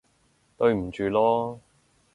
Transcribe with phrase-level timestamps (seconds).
[0.57, 1.59] 對唔住囉